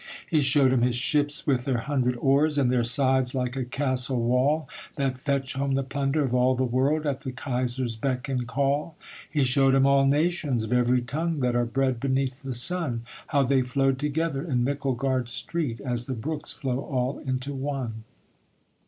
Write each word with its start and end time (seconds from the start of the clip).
He 0.27 0.41
showed 0.41 0.73
him 0.73 0.81
his 0.81 0.95
ships 0.95 1.45
with 1.45 1.65
their 1.65 1.77
hundred 1.77 2.17
oars, 2.17 2.57
And 2.57 2.71
their 2.71 2.83
sides 2.83 3.35
like 3.35 3.55
a 3.55 3.63
castle 3.63 4.19
wall, 4.19 4.67
That 4.95 5.19
fetch 5.19 5.53
home 5.53 5.75
the 5.75 5.83
plunder 5.83 6.23
of 6.23 6.33
all 6.33 6.55
the 6.55 6.65
world, 6.65 7.05
At 7.05 7.19
the 7.19 7.31
Kaiser's 7.31 7.95
beck 7.97 8.27
and 8.27 8.47
call. 8.47 8.95
He 9.29 9.43
showed 9.43 9.75
him 9.75 9.85
all 9.85 10.07
nations 10.07 10.63
of 10.63 10.73
every 10.73 11.03
tongue 11.03 11.39
That 11.41 11.55
are 11.55 11.65
bred 11.65 11.99
beneath 11.99 12.41
the 12.41 12.55
sun, 12.55 13.03
How 13.27 13.43
they 13.43 13.61
flowed 13.61 13.99
together 13.99 14.41
in 14.41 14.65
Micklegard 14.65 15.29
street 15.29 15.79
As 15.81 16.07
the 16.07 16.15
brooks 16.15 16.51
flow 16.51 16.79
all 16.79 17.19
into 17.19 17.53
one. 17.53 18.03